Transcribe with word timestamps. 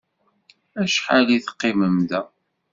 Acḥal 0.81 1.25
ad 1.35 1.41
teqqimem 1.45 1.97
da? 2.09 2.21